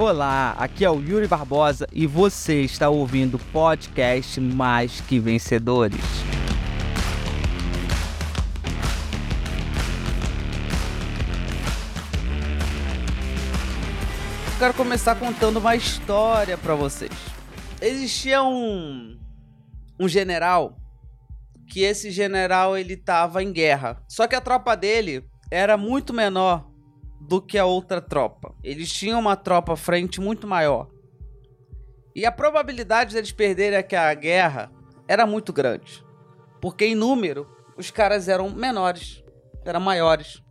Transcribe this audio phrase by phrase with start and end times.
[0.00, 6.00] Olá, aqui é o Yuri Barbosa e você está ouvindo o podcast Mais Que Vencedores.
[14.56, 17.10] Quero começar contando uma história para vocês.
[17.80, 19.18] Existia um
[19.98, 20.76] um general
[21.66, 24.00] que esse general ele tava em guerra.
[24.06, 26.67] Só que a tropa dele era muito menor
[27.20, 28.54] do que a outra tropa.
[28.62, 30.88] Eles tinham uma tropa frente muito maior.
[32.14, 34.72] E a probabilidade deles perderem aquela guerra
[35.06, 36.04] era muito grande.
[36.60, 39.22] Porque em número, os caras eram menores,
[39.64, 40.42] eram maiores.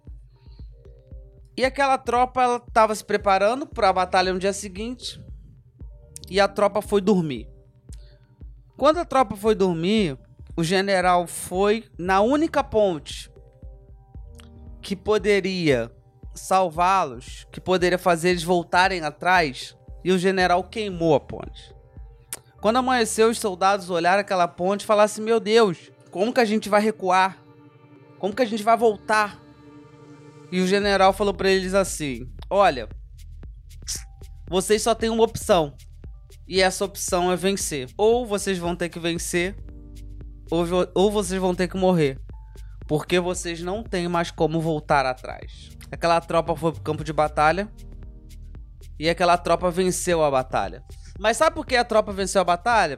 [1.57, 5.21] E aquela tropa estava se preparando para a batalha no dia seguinte.
[6.29, 7.49] E a tropa foi dormir.
[8.77, 10.17] Quando a tropa foi dormir,
[10.55, 13.31] o general foi na única ponte
[14.81, 15.91] que poderia
[16.37, 21.75] salvá-los, que poderia fazer eles voltarem atrás, e o general queimou a ponte.
[22.61, 26.45] Quando amanheceu, os soldados olharam aquela ponte e falaram assim: Meu Deus, como que a
[26.45, 27.37] gente vai recuar?
[28.19, 29.39] Como que a gente vai voltar?
[30.51, 32.87] E o general falou para eles assim: Olha,
[34.49, 35.75] vocês só têm uma opção.
[36.47, 37.89] E essa opção é vencer.
[37.97, 39.55] Ou vocês vão ter que vencer,
[40.49, 42.19] ou, ou vocês vão ter que morrer.
[42.87, 45.69] Porque vocês não têm mais como voltar atrás.
[45.91, 47.69] Aquela tropa foi pro campo de batalha.
[48.99, 50.83] E aquela tropa venceu a batalha.
[51.19, 52.97] Mas sabe por que a tropa venceu a batalha?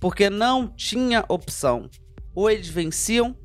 [0.00, 1.88] Porque não tinha opção.
[2.34, 3.36] Ou eles venciam,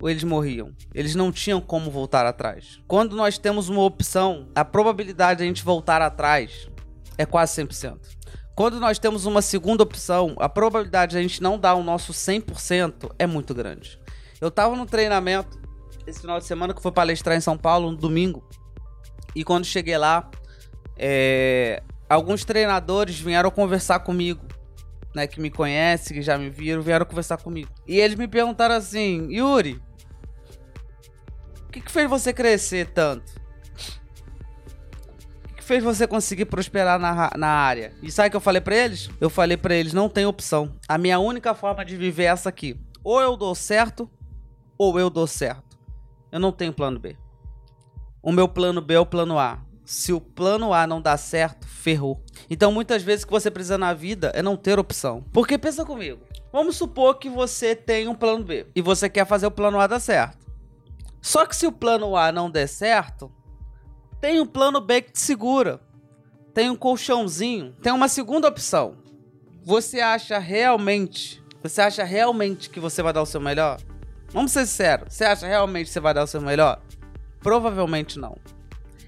[0.00, 0.72] ou eles morriam.
[0.94, 2.80] Eles não tinham como voltar atrás.
[2.86, 6.68] Quando nós temos uma opção, a probabilidade de a gente voltar atrás
[7.18, 7.98] é quase 100%.
[8.54, 12.12] Quando nós temos uma segunda opção, a probabilidade de a gente não dar o nosso
[12.12, 13.98] 100% é muito grande.
[14.44, 15.58] Eu tava no treinamento
[16.06, 18.46] esse final de semana que foi palestrar em São Paulo, no domingo.
[19.34, 20.30] E quando cheguei lá,
[20.98, 24.44] é, alguns treinadores vieram conversar comigo,
[25.14, 25.26] né?
[25.26, 27.70] Que me conhecem, que já me viram, vieram conversar comigo.
[27.88, 29.80] E eles me perguntaram assim, Yuri,
[31.66, 33.32] o que, que fez você crescer tanto?
[35.42, 37.94] O que, que fez você conseguir prosperar na, na área?
[38.02, 39.08] E sabe o que eu falei para eles?
[39.18, 40.76] Eu falei para eles, não tem opção.
[40.86, 42.78] A minha única forma de viver é essa aqui.
[43.02, 44.10] Ou eu dou certo,
[44.76, 45.78] ou eu dou certo.
[46.30, 47.16] Eu não tenho plano B.
[48.22, 49.58] O meu plano B é o plano A.
[49.84, 52.22] Se o plano A não dá certo, ferrou.
[52.48, 55.22] Então, muitas vezes o que você precisa na vida é não ter opção.
[55.32, 56.20] Porque pensa comigo.
[56.50, 59.86] Vamos supor que você tem um plano B e você quer fazer o plano A
[59.86, 60.46] dar certo.
[61.20, 63.30] Só que se o plano A não der certo,
[64.20, 65.80] tem um plano B que te segura.
[66.54, 68.96] Tem um colchãozinho, tem uma segunda opção.
[69.64, 73.80] Você acha realmente, você acha realmente que você vai dar o seu melhor?
[74.34, 76.82] Vamos ser sinceros, você acha realmente que você vai dar o seu melhor?
[77.40, 78.36] Provavelmente não.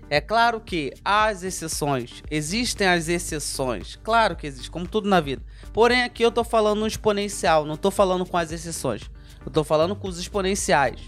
[0.09, 5.20] É claro que há as exceções, existem as exceções, claro que existe, como tudo na
[5.20, 5.42] vida.
[5.72, 9.10] Porém, aqui eu tô falando no exponencial, não tô falando com as exceções.
[9.44, 11.00] Eu tô falando com os exponenciais.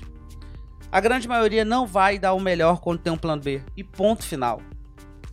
[0.90, 3.62] A grande maioria não vai dar o melhor quando tem um plano B.
[3.76, 4.60] E ponto final.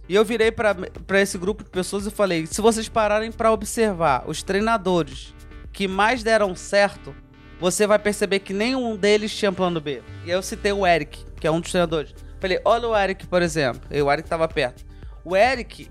[0.07, 0.75] E eu virei para
[1.19, 5.33] esse grupo de pessoas e falei: se vocês pararem para observar os treinadores
[5.73, 7.15] que mais deram certo,
[7.59, 10.01] você vai perceber que nenhum deles tinha plano B.
[10.25, 12.13] E eu citei o Eric, que é um dos treinadores.
[12.39, 13.81] Falei, olha o Eric, por exemplo.
[13.89, 14.85] E o Eric tava perto.
[15.23, 15.89] O Eric,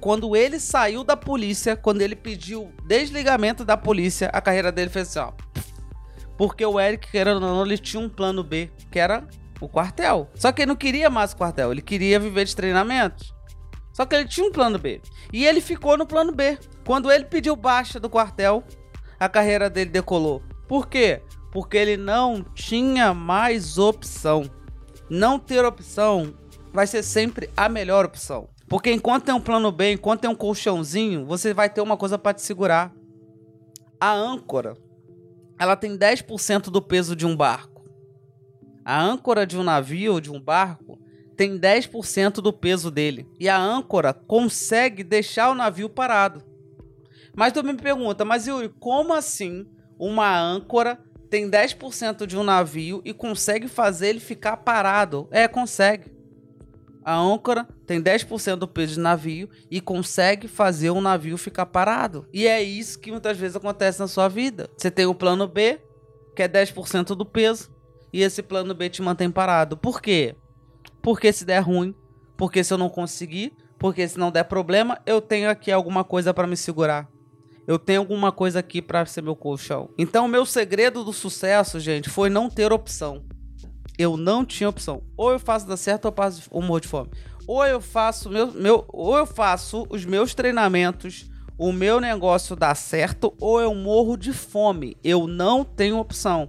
[0.00, 5.08] quando ele saiu da polícia, quando ele pediu desligamento da polícia, a carreira dele fez
[5.08, 5.32] assim, ó.
[6.36, 9.24] Porque o Eric, querendo ou não, ele tinha um plano B, que era
[9.60, 10.28] o quartel.
[10.34, 13.32] Só que ele não queria mais o quartel, ele queria viver de treinamentos.
[13.92, 15.00] Só que ele tinha um plano B.
[15.32, 16.58] E ele ficou no plano B.
[16.84, 18.64] Quando ele pediu baixa do quartel,
[19.18, 20.42] a carreira dele decolou.
[20.66, 21.22] Por quê?
[21.52, 24.50] Porque ele não tinha mais opção.
[25.08, 26.34] Não ter opção
[26.72, 28.48] vai ser sempre a melhor opção.
[28.68, 32.18] Porque enquanto tem um plano B, enquanto tem um colchãozinho, você vai ter uma coisa
[32.18, 32.92] para te segurar.
[34.00, 34.76] A âncora,
[35.58, 37.84] ela tem 10% do peso de um barco.
[38.84, 40.98] A âncora de um navio, de um barco,
[41.36, 43.28] tem 10% do peso dele.
[43.38, 46.42] E a âncora consegue deixar o navio parado.
[47.36, 49.66] Mas tu me pergunta, mas Yuri, como assim
[49.98, 50.98] uma âncora
[51.30, 55.26] tem 10% de um navio e consegue fazer ele ficar parado.
[55.30, 56.12] É, consegue.
[57.04, 62.26] A âncora tem 10% do peso do navio e consegue fazer o navio ficar parado.
[62.32, 64.70] E é isso que muitas vezes acontece na sua vida.
[64.76, 65.80] Você tem o plano B,
[66.34, 67.70] que é 10% do peso,
[68.12, 69.76] e esse plano B te mantém parado.
[69.76, 70.34] Por quê?
[71.02, 71.94] Porque se der ruim,
[72.36, 76.32] porque se eu não conseguir, porque se não der problema, eu tenho aqui alguma coisa
[76.32, 77.12] para me segurar
[77.66, 79.88] eu tenho alguma coisa aqui para ser meu colchão.
[79.96, 83.24] Então, o meu segredo do sucesso, gente, foi não ter opção.
[83.98, 85.02] Eu não tinha opção.
[85.16, 87.10] Ou eu faço dar certo ou eu passo morro de fome.
[87.46, 92.74] Ou eu faço meu, meu, ou eu faço os meus treinamentos, o meu negócio dá
[92.74, 94.96] certo, ou eu morro de fome.
[95.04, 96.48] Eu não tenho opção.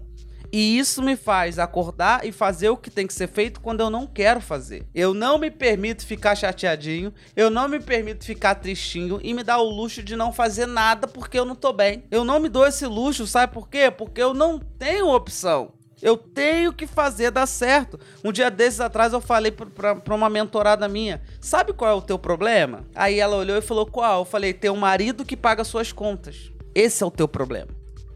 [0.57, 3.89] E isso me faz acordar e fazer o que tem que ser feito quando eu
[3.89, 4.87] não quero fazer.
[4.95, 9.57] Eu não me permito ficar chateadinho, eu não me permito ficar tristinho e me dar
[9.57, 12.05] o luxo de não fazer nada porque eu não tô bem.
[12.09, 13.91] Eu não me dou esse luxo, sabe por quê?
[13.91, 15.73] Porque eu não tenho opção.
[16.01, 17.99] Eu tenho que fazer dar certo.
[18.23, 22.17] Um dia desses atrás eu falei pra, uma mentorada minha: Sabe qual é o teu
[22.17, 22.85] problema?
[22.95, 24.21] Aí ela olhou e falou: Qual?
[24.21, 26.49] Eu falei: Tem um marido que paga suas contas.
[26.73, 27.71] Esse é o teu problema.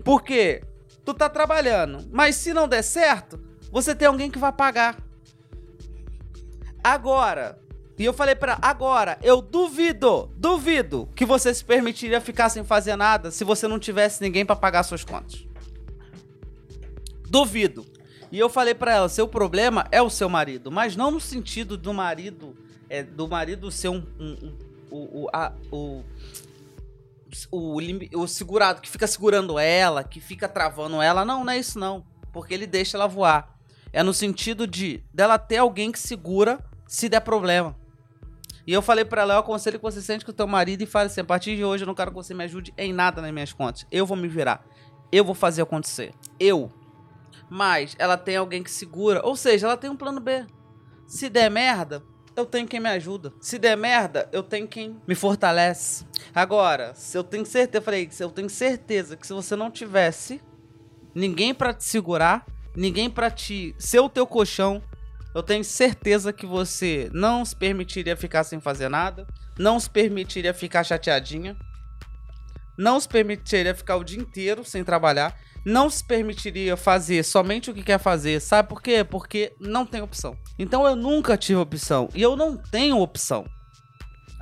[0.05, 0.61] Por quê?
[1.09, 3.39] Tu tá trabalhando, mas se não der certo,
[3.71, 4.95] você tem alguém que vai pagar.
[6.83, 7.59] Agora,
[7.97, 12.95] e eu falei para agora, eu duvido, duvido que você se permitiria ficar sem fazer
[12.95, 15.47] nada se você não tivesse ninguém para pagar suas contas.
[17.27, 17.87] Duvido.
[18.31, 21.75] E eu falei para ela, seu problema é o seu marido, mas não no sentido
[21.75, 22.55] do marido,
[22.87, 24.57] é, do marido ser um, um, um
[24.91, 26.03] o, a, o
[27.51, 27.79] o,
[28.15, 31.25] o segurado que fica segurando ela, que fica travando ela.
[31.25, 32.05] Não, não é isso não.
[32.31, 33.57] Porque ele deixa ela voar.
[33.91, 37.75] É no sentido de dela ter alguém que segura se der problema.
[38.65, 40.85] E eu falei para ela, eu aconselho que você sente com o teu marido e
[40.85, 43.21] fale assim, a partir de hoje eu não quero que você me ajude em nada
[43.21, 43.85] nas minhas contas.
[43.91, 44.63] Eu vou me virar.
[45.11, 46.13] Eu vou fazer acontecer.
[46.39, 46.71] Eu.
[47.49, 49.25] Mas ela tem alguém que segura.
[49.25, 50.45] Ou seja, ela tem um plano B.
[51.07, 52.03] Se der merda,
[52.39, 53.33] eu tenho quem me ajuda.
[53.39, 56.05] Se der merda, eu tenho quem me fortalece.
[56.33, 59.69] Agora, se eu tenho certeza, eu falei, se eu tenho certeza que se você não
[59.69, 60.41] tivesse
[61.13, 62.45] ninguém para te segurar,
[62.75, 64.81] ninguém para te ser o teu colchão,
[65.35, 69.27] eu tenho certeza que você não se permitiria ficar sem fazer nada,
[69.57, 71.55] não se permitiria ficar chateadinha,
[72.77, 75.37] não se permitiria ficar o dia inteiro sem trabalhar
[75.69, 78.41] não se permitiria fazer somente o que quer fazer.
[78.41, 79.03] Sabe por quê?
[79.03, 80.35] Porque não tem opção.
[80.57, 82.09] Então eu nunca tive opção.
[82.13, 83.45] E eu não tenho opção.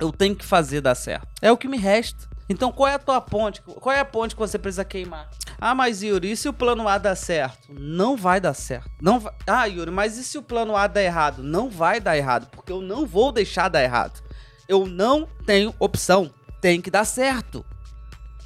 [0.00, 1.28] Eu tenho que fazer dar certo.
[1.42, 2.28] É o que me resta.
[2.48, 3.60] Então qual é a tua ponte?
[3.60, 5.28] Qual é a ponte que você precisa queimar?
[5.60, 7.74] Ah, mas Yuri, e se o plano A dá certo?
[7.74, 8.90] Não vai dar certo.
[9.02, 9.34] Não vai...
[9.46, 11.42] Ah, Yuri, mas e se o plano A dá errado?
[11.42, 14.22] Não vai dar errado, porque eu não vou deixar dar errado.
[14.66, 16.32] Eu não tenho opção.
[16.60, 17.66] Tem que dar certo.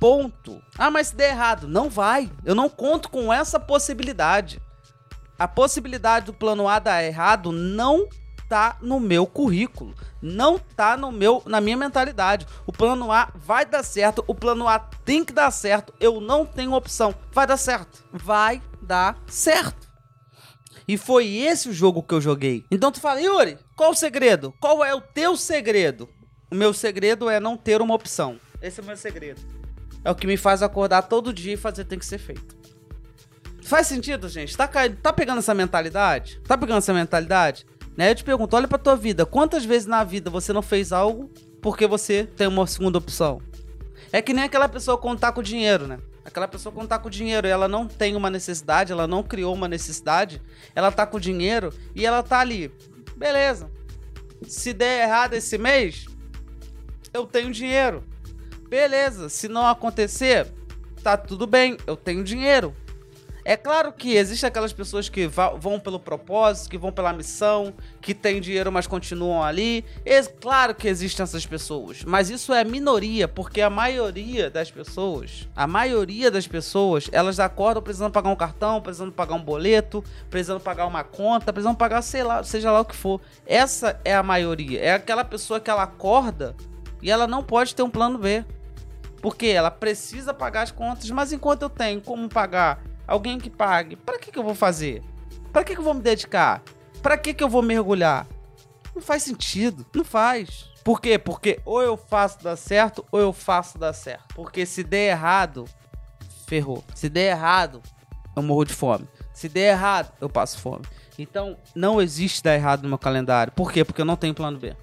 [0.03, 0.61] Ponto.
[0.77, 2.29] Ah, mas se der errado, não vai.
[2.45, 4.61] Eu não conto com essa possibilidade.
[5.39, 8.09] A possibilidade do plano A dar errado não
[8.49, 12.49] tá no meu currículo, não tá no meu na minha mentalidade.
[12.67, 15.95] O plano A vai dar certo, o plano A tem que dar certo.
[16.01, 17.15] Eu não tenho opção.
[17.31, 18.05] Vai dar certo.
[18.13, 19.89] Vai dar certo.
[20.89, 22.65] E foi esse o jogo que eu joguei.
[22.73, 24.53] Então tu fala, Yuri, qual o segredo?
[24.61, 26.09] Qual é o teu segredo?
[26.51, 28.41] O meu segredo é não ter uma opção.
[28.61, 29.62] Esse é o meu segredo.
[30.05, 32.57] É o que me faz acordar todo dia e fazer tem que ser feito.
[33.63, 34.57] Faz sentido, gente?
[34.57, 34.69] Tá,
[35.01, 36.41] tá pegando essa mentalidade?
[36.47, 37.65] Tá pegando essa mentalidade?
[37.97, 38.11] Né?
[38.11, 39.25] Eu te pergunto, olha pra tua vida.
[39.25, 43.41] Quantas vezes na vida você não fez algo porque você tem uma segunda opção?
[44.13, 45.99] É que nem aquela pessoa contar com dinheiro, né?
[46.25, 49.67] Aquela pessoa contar com dinheiro e ela não tem uma necessidade, ela não criou uma
[49.67, 50.41] necessidade,
[50.75, 52.73] ela tá com dinheiro e ela tá ali.
[53.17, 53.71] Beleza.
[54.47, 56.07] Se der errado esse mês,
[57.13, 58.05] eu tenho dinheiro.
[58.73, 60.51] Beleza, se não acontecer,
[61.03, 62.75] tá tudo bem, eu tenho dinheiro.
[63.45, 68.15] É claro que existem aquelas pessoas que vão pelo propósito, que vão pela missão, que
[68.15, 69.85] têm dinheiro, mas continuam ali.
[70.07, 75.47] É claro que existem essas pessoas, mas isso é minoria, porque a maioria das pessoas,
[75.55, 80.61] a maioria das pessoas, elas acordam precisando pagar um cartão, precisando pagar um boleto, precisando
[80.61, 83.21] pagar uma conta, precisando pagar, sei lá, seja lá o que for.
[83.45, 84.81] Essa é a maioria.
[84.81, 86.57] É aquela pessoa que ela acorda
[87.03, 88.43] e ela não pode ter um plano B.
[89.23, 93.97] Porque ela precisa pagar as contas, mas enquanto eu tenho como pagar, alguém que pague,
[93.97, 95.03] para que, que eu vou fazer?
[95.53, 96.61] Para que, que eu vou me dedicar?
[97.01, 98.27] Para que, que eu vou mergulhar?
[98.95, 100.71] Não faz sentido, não faz.
[100.85, 101.19] Por quê?
[101.19, 104.35] Porque ou eu faço dar certo ou eu faço dar certo.
[104.35, 105.67] Porque se der errado,
[106.47, 106.85] ferrou.
[106.95, 107.81] Se der errado,
[108.35, 109.07] eu morro de fome.
[109.33, 110.85] Se der errado, eu passo fome.
[111.19, 113.53] Então, não existe dar errado no meu calendário.
[113.53, 113.85] Por quê?
[113.85, 114.75] Porque eu não tenho plano B.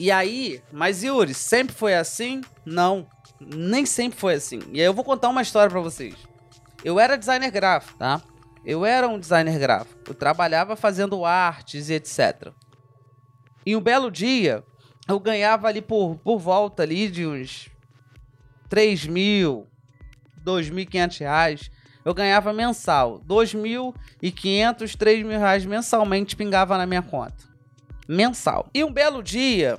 [0.00, 2.40] E aí, mas Yuri, sempre foi assim?
[2.64, 3.06] Não,
[3.38, 4.60] nem sempre foi assim.
[4.72, 6.14] E aí eu vou contar uma história para vocês.
[6.82, 8.22] Eu era designer gráfico, tá?
[8.64, 10.00] Eu era um designer gráfico.
[10.08, 12.50] Eu trabalhava fazendo artes e etc.
[13.66, 14.64] E um belo dia,
[15.06, 17.68] eu ganhava ali por, por volta ali de uns
[18.70, 19.66] 3 mil,
[20.42, 21.70] 2.500 reais.
[22.06, 23.20] Eu ganhava mensal.
[23.28, 27.50] 2.500, 3 mil reais mensalmente pingava na minha conta.
[28.08, 28.66] Mensal.
[28.72, 29.78] E um belo dia,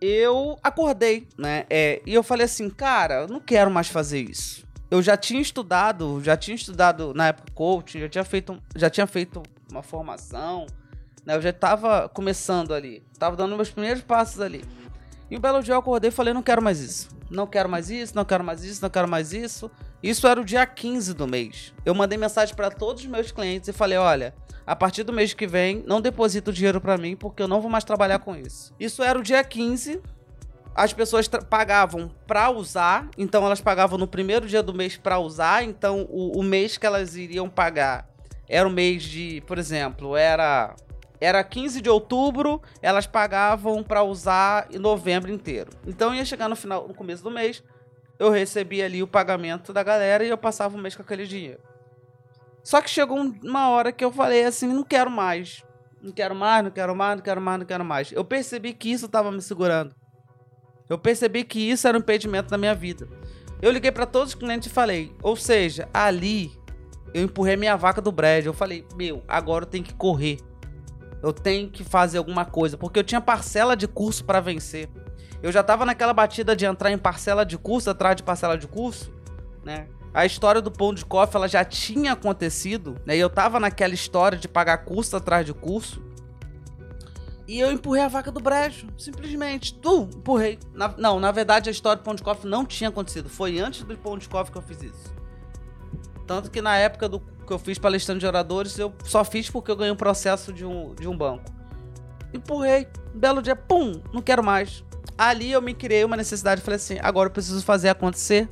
[0.00, 1.66] eu acordei, né?
[1.68, 4.66] É, e eu falei assim, cara, eu não quero mais fazer isso.
[4.90, 9.06] Eu já tinha estudado, já tinha estudado na época coaching, já tinha feito, já tinha
[9.06, 10.66] feito uma formação,
[11.26, 11.36] Né?
[11.36, 13.02] Eu já tava começando ali.
[13.18, 14.64] Tava dando meus primeiros passos ali.
[15.30, 17.08] E um belo dia eu acordei e falei, não quero mais isso.
[17.30, 19.70] Não quero mais isso, não quero mais isso, não quero mais isso.
[20.02, 21.74] Isso era o dia 15 do mês.
[21.84, 24.34] Eu mandei mensagem para todos os meus clientes e falei, olha,
[24.68, 27.58] a partir do mês que vem, não deposita o dinheiro para mim porque eu não
[27.58, 28.74] vou mais trabalhar com isso.
[28.78, 29.98] Isso era o dia 15.
[30.74, 35.64] As pessoas pagavam para usar, então elas pagavam no primeiro dia do mês para usar,
[35.64, 38.06] então o, o mês que elas iriam pagar
[38.46, 40.76] era o mês de, por exemplo, era
[41.18, 45.70] era 15 de outubro, elas pagavam para usar em novembro inteiro.
[45.86, 47.64] Então ia chegar no final, no começo do mês,
[48.18, 51.60] eu recebia ali o pagamento da galera e eu passava o mês com aquele dinheiro.
[52.68, 55.64] Só que chegou uma hora que eu falei assim, não quero mais.
[56.02, 58.12] Não quero mais, não quero mais, não quero mais, não quero mais.
[58.12, 59.94] Eu percebi que isso estava me segurando.
[60.86, 63.08] Eu percebi que isso era um impedimento da minha vida.
[63.62, 66.52] Eu liguei para todos os clientes e falei, ou seja, ali
[67.14, 68.50] eu empurrei minha vaca do brejo.
[68.50, 70.36] Eu falei, meu, agora eu tenho que correr.
[71.22, 74.90] Eu tenho que fazer alguma coisa, porque eu tinha parcela de curso para vencer.
[75.42, 78.68] Eu já tava naquela batida de entrar em parcela de curso atrás de parcela de
[78.68, 79.10] curso,
[79.64, 79.88] né?
[80.12, 83.16] A história do pão de cofre ela já tinha acontecido, né?
[83.16, 86.02] E eu tava naquela história de pagar curso atrás de curso.
[87.46, 89.74] E eu empurrei a vaca do brejo, simplesmente.
[89.74, 90.58] Tu, empurrei.
[90.74, 93.28] Na, não, na verdade a história do pão de cofre não tinha acontecido.
[93.28, 95.14] Foi antes do pão de cofre que eu fiz isso.
[96.26, 99.70] Tanto que na época do que eu fiz palestrando de oradores, eu só fiz porque
[99.70, 101.50] eu ganhei um processo de um, de um banco.
[102.34, 102.86] Empurrei.
[103.14, 104.84] Um belo dia, pum, não quero mais.
[105.16, 106.60] Ali eu me criei uma necessidade.
[106.60, 108.48] Falei assim: agora eu preciso fazer acontecer.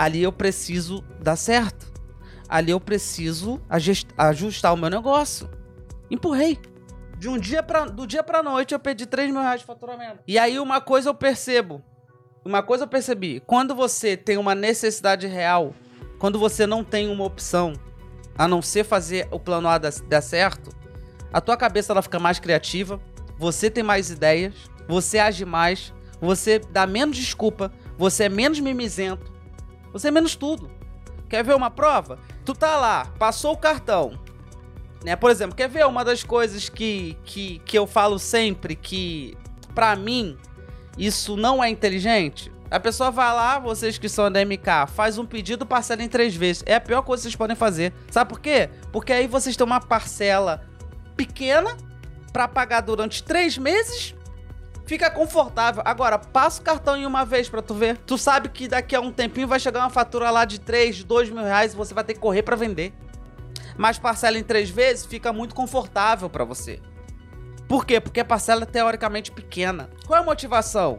[0.00, 1.92] Ali eu preciso dar certo.
[2.48, 3.60] Ali eu preciso
[4.16, 5.50] ajustar o meu negócio.
[6.10, 6.58] Empurrei.
[7.18, 10.20] De um dia pra, do dia pra noite eu perdi 3 mil reais de faturamento.
[10.26, 11.84] E aí uma coisa eu percebo.
[12.42, 13.40] Uma coisa eu percebi.
[13.40, 15.74] Quando você tem uma necessidade real
[16.18, 17.74] quando você não tem uma opção
[18.38, 20.70] a não ser fazer o plano A dar certo,
[21.30, 22.98] a tua cabeça ela fica mais criativa,
[23.38, 24.54] você tem mais ideias,
[24.88, 25.92] você age mais,
[26.22, 29.29] você dá menos desculpa, você é menos mimizento,
[29.92, 30.70] você é menos tudo.
[31.28, 32.18] Quer ver uma prova?
[32.44, 34.18] Tu tá lá, passou o cartão.
[35.04, 35.16] Né?
[35.16, 39.36] Por exemplo, quer ver uma das coisas que, que, que eu falo sempre que,
[39.74, 40.36] para mim,
[40.98, 42.52] isso não é inteligente?
[42.70, 46.36] A pessoa vai lá, vocês que são da MK, faz um pedido, parcela em três
[46.36, 46.62] vezes.
[46.66, 47.92] É a pior coisa que vocês podem fazer.
[48.10, 48.70] Sabe por quê?
[48.92, 50.62] Porque aí vocês têm uma parcela
[51.16, 51.76] pequena
[52.32, 54.14] para pagar durante três meses.
[54.90, 55.84] Fica confortável.
[55.86, 57.96] Agora, passa o cartão em uma vez para tu ver.
[57.98, 61.30] Tu sabe que daqui a um tempinho vai chegar uma fatura lá de 3, 2
[61.30, 62.92] mil reais e você vai ter que correr para vender.
[63.78, 66.80] Mas parcela em três vezes fica muito confortável para você.
[67.68, 68.00] Por quê?
[68.00, 69.88] Porque a parcela é teoricamente pequena.
[70.08, 70.98] Qual é a motivação?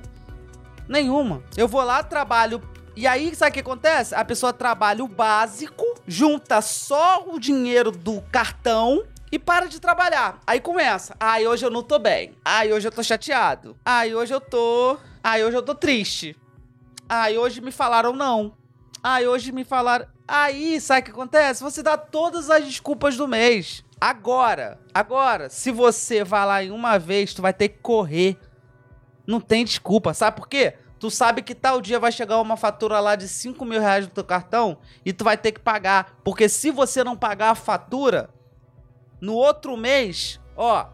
[0.88, 1.44] Nenhuma.
[1.58, 2.62] Eu vou lá, trabalho.
[2.96, 4.16] E aí, sabe o que acontece?
[4.16, 10.40] A pessoa trabalha o básico, junta só o dinheiro do cartão e para de trabalhar.
[10.46, 11.16] Aí começa.
[11.20, 12.36] Ai, hoje eu não tô bem.
[12.44, 13.78] Ai, hoje eu tô chateado.
[13.86, 14.98] Ai, hoje eu tô.
[15.24, 16.36] Ai, hoje eu tô triste.
[17.08, 18.54] Ai, hoje me falaram não.
[19.04, 20.08] Ai, hoje me falaram.
[20.28, 21.64] Aí, sabe o que acontece?
[21.64, 23.84] Você dá todas as desculpas do mês.
[24.00, 28.38] Agora, agora, se você vai lá em uma vez, tu vai ter que correr
[29.26, 30.76] não tem desculpa, sabe por quê?
[31.00, 34.12] Tu sabe que tal dia vai chegar uma fatura lá de 5 mil reais no
[34.12, 36.20] teu cartão e tu vai ter que pagar.
[36.24, 38.30] Porque se você não pagar a fatura,
[39.22, 40.88] no outro mês, ó,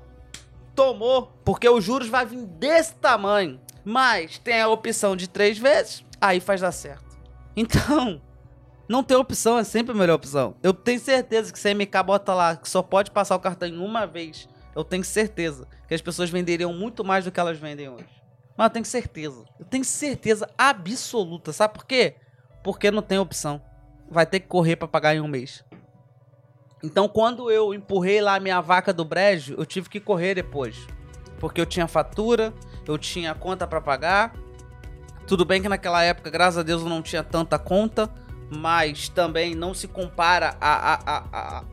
[0.75, 3.59] tomou, porque os juros vai vir desse tamanho.
[3.83, 7.17] Mas tem a opção de três vezes, aí faz dar certo.
[7.55, 8.21] Então,
[8.87, 10.55] não tem opção, é sempre a melhor opção.
[10.61, 13.67] Eu tenho certeza que se a MK bota lá que só pode passar o cartão
[13.67, 17.57] em uma vez, eu tenho certeza que as pessoas venderiam muito mais do que elas
[17.57, 18.05] vendem hoje.
[18.57, 19.45] Mas eu tenho certeza.
[19.59, 21.53] Eu tenho certeza absoluta.
[21.53, 22.15] Sabe por quê?
[22.63, 23.61] Porque não tem opção.
[24.09, 25.63] Vai ter que correr para pagar em um mês.
[26.83, 30.75] Então, quando eu empurrei lá a minha vaca do brejo, eu tive que correr depois.
[31.39, 32.53] Porque eu tinha fatura,
[32.87, 34.33] eu tinha conta para pagar.
[35.25, 38.09] Tudo bem que naquela época, graças a Deus, eu não tinha tanta conta,
[38.49, 41.63] mas também não se compara a, a, a, a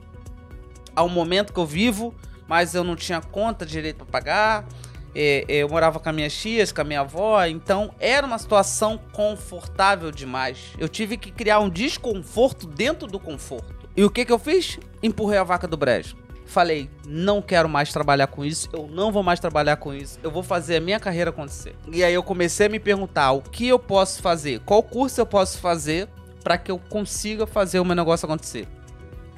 [0.97, 2.15] ao momento que eu vivo.
[2.47, 4.67] Mas eu não tinha conta direito para pagar
[5.15, 8.37] é, é, eu morava com as minhas tias, com a minha avó, então era uma
[8.37, 10.73] situação confortável demais.
[10.77, 13.84] Eu tive que criar um desconforto dentro do conforto.
[13.97, 14.79] E o que que eu fiz?
[15.03, 16.17] Empurrei a vaca do brejo.
[16.47, 20.31] Falei, não quero mais trabalhar com isso, eu não vou mais trabalhar com isso, eu
[20.31, 21.75] vou fazer a minha carreira acontecer.
[21.91, 25.27] E aí eu comecei a me perguntar o que eu posso fazer, qual curso eu
[25.27, 26.09] posso fazer
[26.43, 28.69] para que eu consiga fazer o meu negócio acontecer.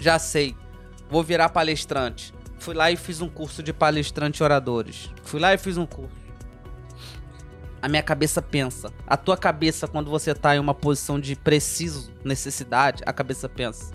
[0.01, 0.57] Já sei,
[1.09, 2.35] vou virar palestrante.
[2.59, 5.11] Fui lá e fiz um curso de palestrante oradores.
[5.23, 6.27] Fui lá e fiz um curso.
[7.81, 8.93] A minha cabeça pensa.
[9.07, 13.95] A tua cabeça, quando você tá em uma posição de preciso, necessidade, a cabeça pensa.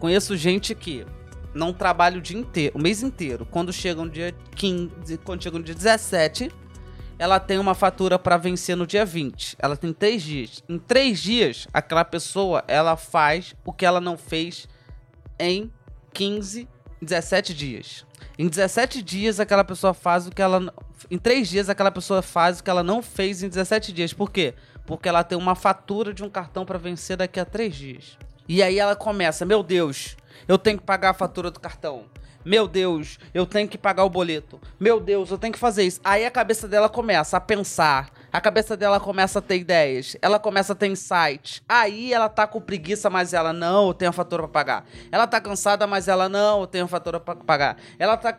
[0.00, 1.06] Conheço gente que
[1.52, 3.46] não trabalha o dia inteiro, o mês inteiro.
[3.48, 6.50] Quando chega no dia 15, quando chega no dia 17,
[7.18, 9.56] ela tem uma fatura para vencer no dia 20.
[9.58, 10.64] Ela tem três dias.
[10.66, 14.66] Em três dias, aquela pessoa ela faz o que ela não fez
[15.38, 15.70] em
[16.14, 16.66] 15,
[17.02, 18.06] 17 dias.
[18.38, 20.72] Em 17 dias, aquela pessoa faz o que ela.
[21.10, 24.14] Em três dias, aquela pessoa faz o que ela não fez em 17 dias.
[24.14, 24.54] Por quê?
[24.86, 28.16] Porque ela tem uma fatura de um cartão para vencer daqui a três dias.
[28.48, 30.16] E aí ela começa: Meu Deus,
[30.48, 32.06] eu tenho que pagar a fatura do cartão.
[32.42, 34.58] Meu Deus, eu tenho que pagar o boleto.
[34.78, 36.00] Meu Deus, eu tenho que fazer isso.
[36.02, 38.10] Aí a cabeça dela começa a pensar.
[38.32, 40.16] A cabeça dela começa a ter ideias.
[40.22, 41.62] Ela começa a ter insights.
[41.68, 44.86] Aí ela tá com preguiça, mas ela não, eu tenho a fatura para pagar.
[45.12, 47.76] Ela tá cansada, mas ela não, eu tenho a fatura para pagar.
[47.98, 48.34] Ela tá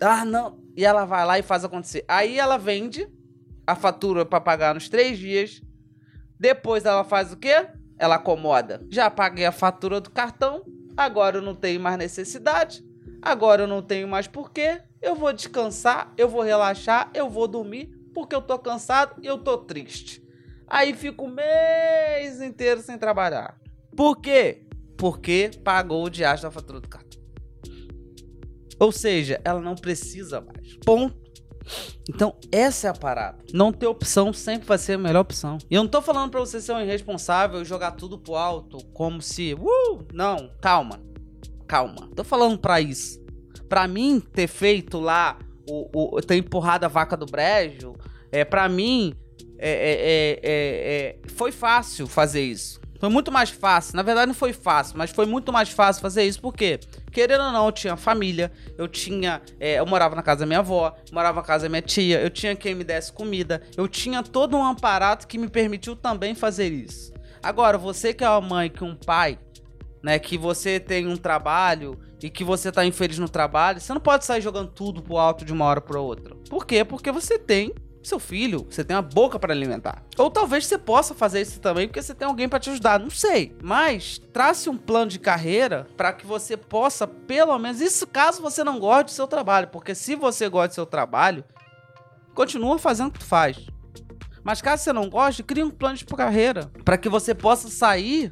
[0.00, 0.58] ah, não.
[0.76, 2.04] E ela vai lá e faz acontecer.
[2.08, 3.08] Aí ela vende
[3.64, 5.62] a fatura para pagar nos três dias.
[6.38, 7.68] Depois ela faz o quê?
[7.98, 8.84] Ela acomoda.
[8.90, 10.64] Já paguei a fatura do cartão.
[10.96, 12.84] Agora eu não tenho mais necessidade
[13.24, 14.82] Agora eu não tenho mais porquê.
[15.00, 19.38] Eu vou descansar, eu vou relaxar, eu vou dormir, porque eu tô cansado e eu
[19.38, 20.22] tô triste.
[20.66, 23.58] Aí fico o mês inteiro sem trabalhar.
[23.96, 24.66] Por quê?
[24.98, 27.22] Porque pagou o diacho da fatura do cartão.
[28.78, 30.76] Ou seja, ela não precisa mais.
[30.84, 31.23] Ponto.
[32.08, 33.38] Então, essa é a parada.
[33.52, 35.58] Não ter opção sempre vai ser a melhor opção.
[35.70, 38.78] E eu não tô falando pra você ser um irresponsável e jogar tudo pro alto,
[38.92, 39.54] como se.
[39.54, 40.04] Uh!
[40.12, 41.00] Não, calma
[41.66, 42.08] calma.
[42.14, 43.20] Tô falando pra isso.
[43.68, 47.94] Pra mim, ter feito lá, o, o ter empurrado a vaca do brejo,
[48.30, 49.14] é, pra mim,
[49.58, 52.80] é, é, é, é, foi fácil fazer isso.
[53.04, 53.96] Foi muito mais fácil.
[53.96, 56.40] Na verdade, não foi fácil, mas foi muito mais fácil fazer isso.
[56.40, 56.80] Por quê?
[57.12, 59.42] Querendo ou não, eu tinha família, eu tinha.
[59.60, 62.30] É, eu morava na casa da minha avó, morava na casa da minha tia, eu
[62.30, 66.72] tinha quem me desse comida, eu tinha todo um aparato que me permitiu também fazer
[66.72, 67.12] isso.
[67.42, 69.38] Agora, você que é uma mãe, que um pai,
[70.02, 74.00] né, que você tem um trabalho e que você tá infeliz no trabalho, você não
[74.00, 76.34] pode sair jogando tudo pro alto de uma hora para outra.
[76.48, 76.82] Por quê?
[76.82, 77.74] Porque você tem
[78.08, 80.02] seu filho, você tem uma boca para alimentar.
[80.18, 83.10] Ou talvez você possa fazer isso também porque você tem alguém para te ajudar, não
[83.10, 83.56] sei.
[83.62, 88.62] Mas trace um plano de carreira para que você possa, pelo menos, isso caso você
[88.62, 91.44] não goste do seu trabalho, porque se você gosta do seu trabalho,
[92.34, 93.66] continua fazendo o que tu faz.
[94.42, 98.30] Mas caso você não goste, cria um plano de carreira para que você possa sair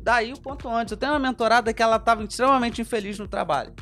[0.00, 0.92] daí o quanto antes.
[0.92, 3.74] Eu tenho uma mentorada que ela estava extremamente infeliz no trabalho.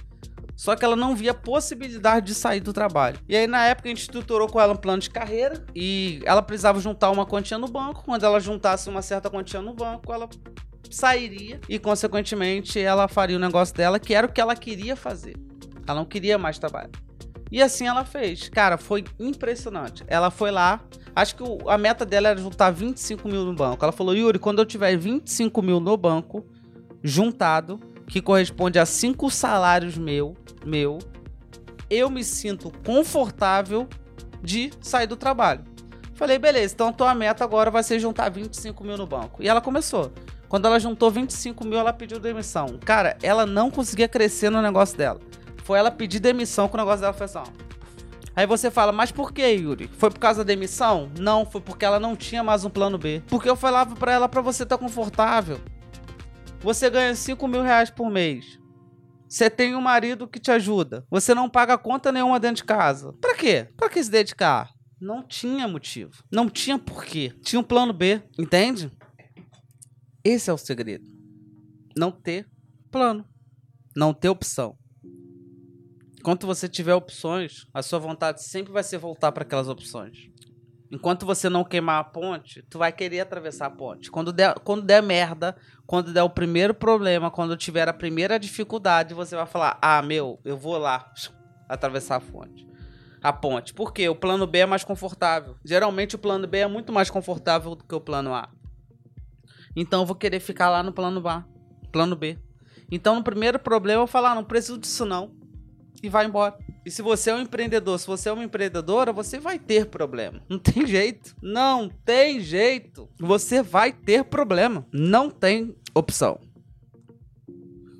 [0.61, 3.19] Só que ela não via possibilidade de sair do trabalho.
[3.27, 6.43] E aí, na época, a gente estruturou com ela um plano de carreira e ela
[6.43, 8.05] precisava juntar uma quantia no banco.
[8.05, 10.29] Quando ela juntasse uma certa quantia no banco, ela
[10.91, 15.35] sairia e, consequentemente, ela faria o negócio dela, que era o que ela queria fazer.
[15.87, 16.91] Ela não queria mais trabalho.
[17.51, 18.51] E assim ela fez.
[18.51, 20.05] Cara, foi impressionante.
[20.07, 20.83] Ela foi lá.
[21.17, 23.83] Acho que o, a meta dela era juntar 25 mil no banco.
[23.83, 26.45] Ela falou: Yuri, quando eu tiver 25 mil no banco,
[27.03, 30.99] juntado, que corresponde a cinco salários meu, meu,
[31.89, 33.89] eu me sinto confortável
[34.43, 35.65] de sair do trabalho.
[36.15, 39.43] Falei, beleza, então a tua meta agora vai ser juntar 25 mil no banco.
[39.43, 40.13] E ela começou.
[40.49, 42.79] Quando ela juntou 25 mil, ela pediu demissão.
[42.85, 45.21] Cara, ela não conseguia crescer no negócio dela
[45.71, 47.45] foi ela pedir demissão com o negócio dela foi assim, ó.
[48.35, 49.89] Aí você fala, mas por que, Yuri?
[49.99, 51.09] Foi por causa da demissão?
[51.17, 53.23] Não, foi porque ela não tinha mais um plano B.
[53.29, 55.61] Porque eu falava para ela para você estar tá confortável.
[56.61, 58.59] Você ganha 5 mil reais por mês.
[59.27, 61.07] Você tem um marido que te ajuda.
[61.11, 63.13] Você não paga conta nenhuma dentro de casa.
[63.15, 63.69] Pra quê?
[63.77, 64.71] Pra que se dedicar?
[65.01, 66.23] Não tinha motivo.
[66.31, 67.33] Não tinha porquê.
[67.43, 68.93] Tinha um plano B, entende?
[70.23, 71.07] Esse é o segredo.
[71.97, 72.47] Não ter
[72.91, 73.25] plano.
[73.97, 74.77] Não ter opção.
[76.19, 80.30] Enquanto você tiver opções, a sua vontade sempre vai ser voltar para aquelas opções.
[80.91, 84.11] Enquanto você não queimar a ponte, tu vai querer atravessar a ponte.
[84.11, 89.15] Quando der, quando der merda, quando der o primeiro problema, quando tiver a primeira dificuldade,
[89.15, 91.13] você vai falar: "Ah, meu, eu vou lá
[91.69, 92.69] atravessar a ponte".
[93.23, 93.73] A ponte.
[93.73, 94.09] Por quê?
[94.09, 95.55] O plano B é mais confortável.
[95.65, 98.49] Geralmente o plano B é muito mais confortável do que o plano A.
[99.77, 101.45] Então eu vou querer ficar lá no plano A,
[101.93, 102.37] plano B.
[102.91, 105.40] Então no primeiro problema eu falar: ah, "Não preciso disso não"
[106.03, 106.59] e vai embora.
[106.85, 110.43] E se você é um empreendedor, se você é uma empreendedora, você vai ter problema.
[110.49, 111.37] Não tem jeito.
[111.43, 113.09] Não tem jeito.
[113.19, 114.87] Você vai ter problema.
[114.93, 116.41] Não tem opção.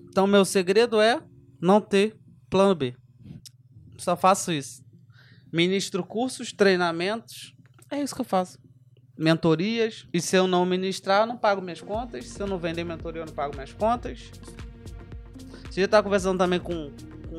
[0.09, 1.23] Então, meu segredo é
[1.61, 2.17] não ter
[2.49, 2.97] plano B.
[3.99, 4.83] Só faço isso.
[5.53, 7.55] Ministro cursos, treinamentos.
[7.91, 8.59] É isso que eu faço.
[9.17, 10.07] Mentorias.
[10.13, 12.27] E se eu não ministrar, eu não pago minhas contas.
[12.27, 14.31] Se eu não vender mentoria, eu não pago minhas contas.
[15.71, 16.91] Você já tá conversando também com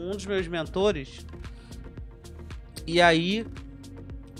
[0.01, 1.25] um dos meus mentores.
[2.85, 3.45] E aí,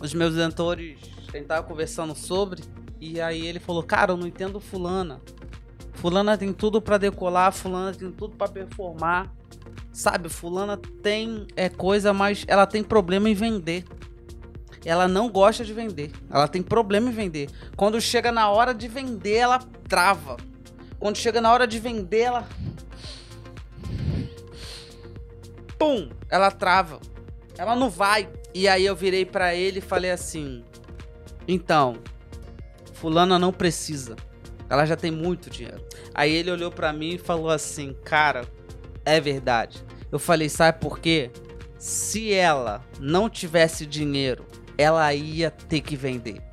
[0.01, 0.97] os meus mentores
[1.33, 2.63] estavam conversando sobre.
[2.99, 5.21] E aí ele falou: Cara, eu não entendo Fulana.
[5.93, 9.31] Fulana tem tudo para decolar, Fulana tem tudo para performar.
[9.93, 13.83] Sabe, fulana tem é coisa, mas ela tem problema em vender.
[14.85, 16.11] Ela não gosta de vender.
[16.29, 17.49] Ela tem problema em vender.
[17.75, 20.37] Quando chega na hora de vender, ela trava.
[20.97, 22.47] Quando chega na hora de vender, ela
[25.81, 26.99] pum, ela trava.
[27.57, 28.29] Ela não vai.
[28.53, 30.63] E aí eu virei para ele e falei assim:
[31.47, 31.97] "Então,
[32.93, 34.15] fulana não precisa.
[34.69, 35.83] Ela já tem muito dinheiro".
[36.13, 38.45] Aí ele olhou para mim e falou assim: "Cara,
[39.03, 39.83] é verdade".
[40.11, 41.31] Eu falei: "Sabe por quê?
[41.79, 44.45] Se ela não tivesse dinheiro,
[44.77, 46.43] ela ia ter que vender.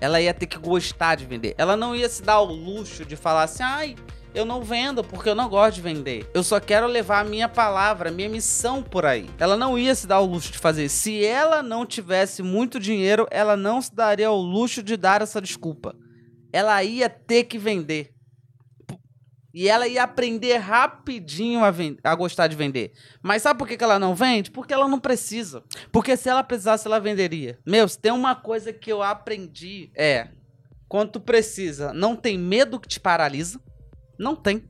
[0.00, 1.54] Ela ia ter que gostar de vender.
[1.56, 3.94] Ela não ia se dar o luxo de falar assim: "Ai,
[4.34, 6.28] eu não vendo porque eu não gosto de vender.
[6.34, 9.30] Eu só quero levar a minha palavra, a minha missão por aí.
[9.38, 10.88] Ela não ia se dar o luxo de fazer.
[10.88, 15.40] Se ela não tivesse muito dinheiro, ela não se daria o luxo de dar essa
[15.40, 15.94] desculpa.
[16.52, 18.12] Ela ia ter que vender.
[19.54, 22.92] E ela ia aprender rapidinho a, a gostar de vender.
[23.22, 24.50] Mas sabe por que, que ela não vende?
[24.50, 25.62] Porque ela não precisa.
[25.92, 27.56] Porque se ela precisasse, ela venderia.
[27.64, 30.28] Meu, se tem uma coisa que eu aprendi é.
[30.88, 33.60] Quando tu precisa, não tem medo que te paralisa.
[34.18, 34.64] Não tem.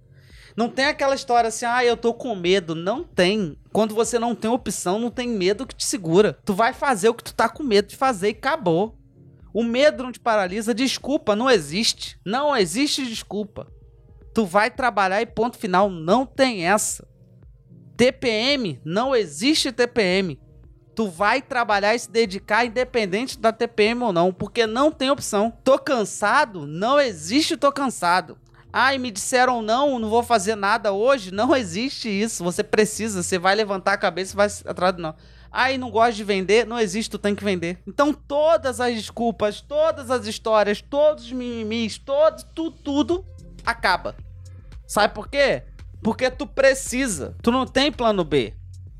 [0.56, 2.74] Não tem aquela história assim, ah, eu tô com medo.
[2.74, 3.58] Não tem.
[3.72, 6.38] Quando você não tem opção, não tem medo que te segura.
[6.44, 8.96] Tu vai fazer o que tu tá com medo de fazer e acabou.
[9.52, 10.74] O medo não te paralisa.
[10.74, 12.18] Desculpa, não existe.
[12.24, 13.66] Não existe desculpa.
[14.32, 15.90] Tu vai trabalhar e ponto final.
[15.90, 17.06] Não tem essa.
[17.96, 20.40] TPM, não existe TPM.
[20.94, 25.52] Tu vai trabalhar e se dedicar independente da TPM ou não, porque não tem opção.
[25.62, 26.66] Tô cansado?
[26.66, 28.38] Não existe tô cansado.
[28.76, 31.30] Ai, me disseram não, não vou fazer nada hoje.
[31.30, 32.42] Não existe isso.
[32.42, 35.14] Você precisa, você vai levantar a cabeça e vai atrás não.
[35.52, 37.78] Ai, não gosto de vender, não existe, tu tem que vender.
[37.86, 43.24] Então todas as desculpas, todas as histórias, todos os mimimis, todo, tudo, tudo
[43.64, 44.16] acaba.
[44.88, 45.62] Sabe por quê?
[46.02, 47.36] Porque tu precisa.
[47.40, 48.54] Tu não tem plano B.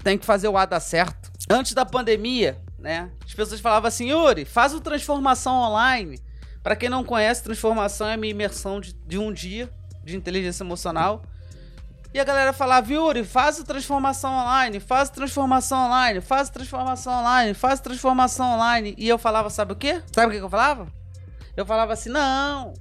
[0.05, 1.33] Tem que fazer o A dar certo.
[1.51, 3.11] Antes da pandemia, né?
[3.27, 6.21] As pessoas falavam assim, Yuri, faz o transformação online.
[6.65, 9.69] Para quem não conhece, transformação é a minha imersão de, de um dia
[10.03, 11.23] de inteligência emocional.
[12.15, 16.53] E a galera falava, Yuri, faz a transformação online, faz a transformação online, faz a
[16.53, 18.95] transformação online, faz a transformação online.
[18.97, 20.01] E eu falava, sabe o quê?
[20.11, 20.87] Sabe o que eu falava?
[21.55, 22.73] Eu falava assim, não,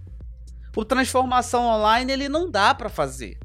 [0.74, 3.38] o transformação online ele não dá para fazer.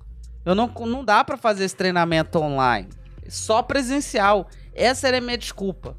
[0.44, 2.88] Eu não, não dá para fazer esse treinamento online.
[3.28, 4.46] Só presencial.
[4.72, 5.96] Essa era a minha desculpa.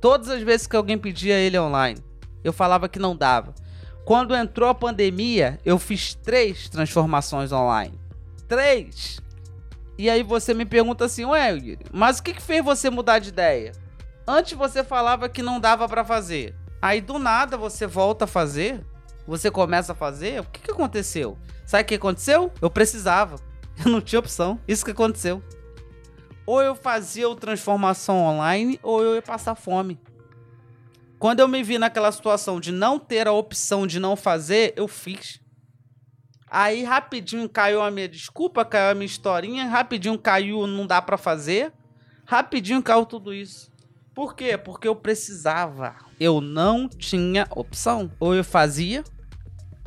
[0.00, 2.02] Todas as vezes que alguém pedia ele online
[2.44, 3.54] eu falava que não dava.
[4.04, 7.98] Quando entrou a pandemia, eu fiz três transformações online.
[8.46, 9.18] Três!
[9.96, 11.56] E aí você me pergunta assim, ué,
[11.92, 13.72] mas o que, que fez você mudar de ideia?
[14.26, 16.54] Antes você falava que não dava para fazer.
[16.82, 18.84] Aí do nada você volta a fazer.
[19.26, 20.40] Você começa a fazer.
[20.40, 21.38] O que, que aconteceu?
[21.64, 22.52] Sabe o que aconteceu?
[22.60, 23.36] Eu precisava.
[23.84, 24.60] Eu não tinha opção.
[24.68, 25.42] Isso que aconteceu.
[26.46, 29.98] Ou eu fazia o transformação online, ou eu ia passar fome.
[31.24, 34.86] Quando eu me vi naquela situação de não ter a opção de não fazer, eu
[34.86, 35.40] fiz.
[36.50, 41.16] Aí rapidinho caiu a minha desculpa, caiu a minha historinha, rapidinho caiu não dá para
[41.16, 41.72] fazer,
[42.26, 43.72] rapidinho caiu tudo isso.
[44.14, 44.58] Por quê?
[44.58, 45.96] Porque eu precisava.
[46.20, 48.12] Eu não tinha opção.
[48.20, 49.02] Ou eu fazia,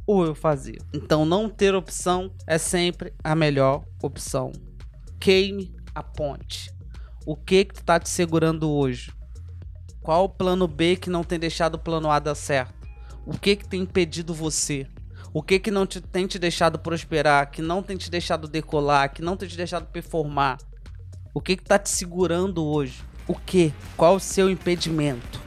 [0.07, 0.79] ou eu fazia.
[0.91, 4.51] Então não ter opção é sempre a melhor opção.
[5.19, 6.71] Queime a ponte.
[7.27, 9.15] O que que tu tá te segurando hoje?
[10.07, 12.73] Qual o plano B que não tem deixado o plano A dar certo?
[13.25, 14.87] O que que tem impedido você?
[15.33, 17.51] O que que não te, tem te deixado prosperar?
[17.51, 19.13] Que não tem te deixado decolar?
[19.13, 20.59] Que não tem te deixado performar?
[21.33, 23.03] O que que tá te segurando hoje?
[23.27, 23.73] O que?
[23.97, 25.41] Qual o seu impedimento?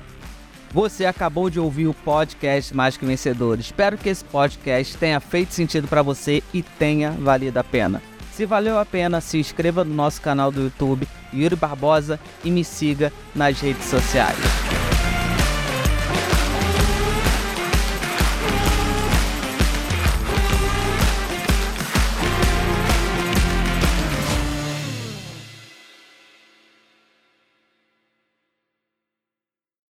[0.75, 3.59] Você acabou de ouvir o podcast Mais que Vencedor.
[3.59, 8.10] Espero que esse podcast tenha feito sentido para você e tenha valido a pena.
[8.33, 12.64] Se valeu a pena, se inscreva no nosso canal do YouTube, Yuri Barbosa, e me
[12.64, 14.80] siga nas redes sociais.